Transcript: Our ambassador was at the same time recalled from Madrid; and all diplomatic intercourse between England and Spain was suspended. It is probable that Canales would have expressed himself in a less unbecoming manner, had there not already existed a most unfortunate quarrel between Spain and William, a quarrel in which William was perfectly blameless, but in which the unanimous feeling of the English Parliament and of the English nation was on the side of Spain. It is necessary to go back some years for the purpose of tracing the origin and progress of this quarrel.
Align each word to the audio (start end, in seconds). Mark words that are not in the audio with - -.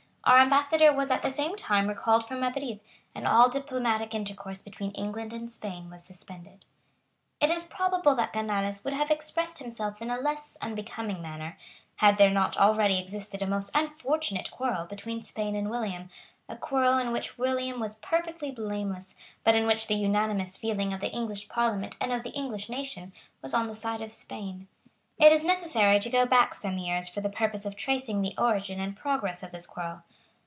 Our 0.23 0.37
ambassador 0.37 0.93
was 0.93 1.09
at 1.09 1.23
the 1.23 1.31
same 1.31 1.55
time 1.55 1.87
recalled 1.87 2.23
from 2.27 2.41
Madrid; 2.41 2.79
and 3.15 3.25
all 3.25 3.49
diplomatic 3.49 4.13
intercourse 4.13 4.61
between 4.61 4.91
England 4.91 5.33
and 5.33 5.51
Spain 5.51 5.89
was 5.89 6.03
suspended. 6.03 6.63
It 7.39 7.49
is 7.49 7.63
probable 7.63 8.13
that 8.15 8.31
Canales 8.31 8.83
would 8.83 8.93
have 8.93 9.09
expressed 9.09 9.57
himself 9.57 9.99
in 9.99 10.11
a 10.11 10.19
less 10.21 10.57
unbecoming 10.61 11.23
manner, 11.23 11.57
had 11.95 12.19
there 12.19 12.29
not 12.29 12.55
already 12.55 12.99
existed 12.99 13.41
a 13.41 13.47
most 13.47 13.71
unfortunate 13.73 14.51
quarrel 14.51 14.85
between 14.85 15.23
Spain 15.23 15.55
and 15.55 15.71
William, 15.71 16.11
a 16.47 16.55
quarrel 16.55 16.99
in 16.99 17.11
which 17.11 17.39
William 17.39 17.79
was 17.79 17.95
perfectly 17.95 18.51
blameless, 18.51 19.15
but 19.43 19.55
in 19.55 19.65
which 19.65 19.87
the 19.87 19.95
unanimous 19.95 20.55
feeling 20.55 20.93
of 20.93 20.99
the 20.99 21.11
English 21.11 21.49
Parliament 21.49 21.97
and 21.99 22.13
of 22.13 22.21
the 22.21 22.29
English 22.29 22.69
nation 22.69 23.11
was 23.41 23.55
on 23.55 23.65
the 23.67 23.73
side 23.75 24.03
of 24.03 24.11
Spain. 24.11 24.67
It 25.17 25.31
is 25.31 25.43
necessary 25.43 25.99
to 25.99 26.09
go 26.09 26.25
back 26.27 26.53
some 26.53 26.77
years 26.77 27.09
for 27.09 27.21
the 27.21 27.29
purpose 27.29 27.65
of 27.65 27.75
tracing 27.75 28.21
the 28.21 28.33
origin 28.39 28.79
and 28.79 28.95
progress 28.95 29.41
of 29.43 29.51
this 29.51 29.65
quarrel. 29.67 30.03